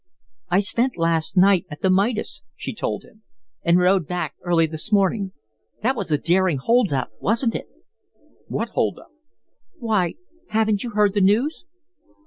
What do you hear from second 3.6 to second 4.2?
"and rode